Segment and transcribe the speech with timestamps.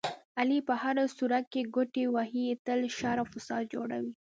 [0.39, 4.11] علي په هره سوړه کې ګوتې وهي، تل شر او فساد جوړوي.